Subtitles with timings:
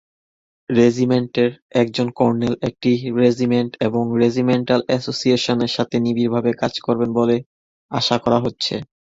[0.69, 1.51] রেজিমেন্টের
[1.75, 2.91] একজন কর্নেল একটি
[3.21, 7.35] রেজিমেন্ট এবং এর রেজিমেন্টাল অ্যাসোসিয়েশনের সাথে নিবিড়ভাবে কাজ করবেন বলে
[7.91, 8.75] আশা করা হচ্ছে।